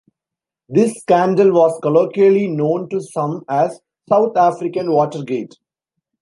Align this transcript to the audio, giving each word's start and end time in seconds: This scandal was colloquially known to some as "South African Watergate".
This 0.67 0.95
scandal 0.99 1.51
was 1.53 1.79
colloquially 1.83 2.47
known 2.47 2.89
to 2.89 2.99
some 3.01 3.45
as 3.47 3.81
"South 4.09 4.35
African 4.35 4.91
Watergate". 4.91 5.53